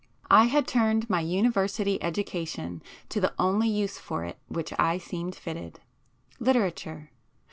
[0.31, 4.97] I had turned my University education to the only use for which it or I
[4.97, 7.11] seemed fitted,—literature.